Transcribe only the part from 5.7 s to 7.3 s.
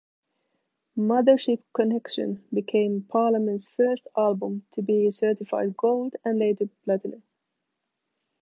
gold and later platinum.